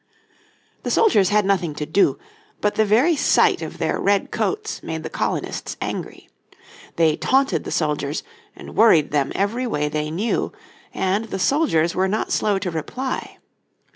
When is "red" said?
4.01-4.31